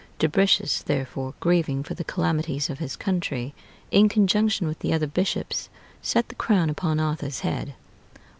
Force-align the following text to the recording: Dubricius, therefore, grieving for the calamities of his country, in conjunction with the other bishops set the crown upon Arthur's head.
Dubricius, 0.17 0.81
therefore, 0.81 1.35
grieving 1.39 1.83
for 1.83 1.93
the 1.93 2.03
calamities 2.03 2.71
of 2.71 2.79
his 2.79 2.95
country, 2.95 3.53
in 3.91 4.09
conjunction 4.09 4.65
with 4.65 4.79
the 4.79 4.91
other 4.91 5.05
bishops 5.05 5.69
set 6.01 6.27
the 6.27 6.33
crown 6.33 6.71
upon 6.71 6.99
Arthur's 6.99 7.41
head. 7.41 7.75